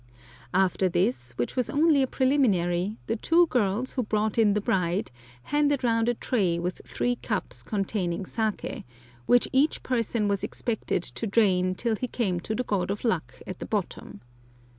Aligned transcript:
After 0.55 0.89
this, 0.89 1.33
which 1.33 1.55
was 1.55 1.69
only 1.69 2.01
a 2.01 2.07
preliminary, 2.07 2.97
the 3.05 3.17
two 3.17 3.45
girls 3.45 3.93
who 3.93 4.01
brought 4.01 4.39
in 4.39 4.55
the 4.55 4.59
bride 4.59 5.11
handed 5.43 5.83
round 5.83 6.09
a 6.09 6.15
tray 6.15 6.57
with 6.57 6.81
three 6.83 7.17
cups 7.17 7.61
containing 7.61 8.23
saké, 8.23 8.83
which 9.27 9.47
each 9.53 9.83
person 9.83 10.27
was 10.27 10.43
expected 10.43 11.03
to 11.03 11.27
drain 11.27 11.75
till 11.75 11.95
he 11.95 12.07
came 12.07 12.39
to 12.39 12.55
the 12.55 12.63
god 12.63 12.89
of 12.89 13.03
luck 13.03 13.35
at 13.45 13.59
the 13.59 13.67
bottom. 13.67 14.21